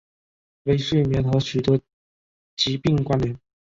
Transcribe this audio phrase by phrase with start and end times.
[0.63, 1.79] 微睡眠和许多
[2.55, 3.39] 疾病关联。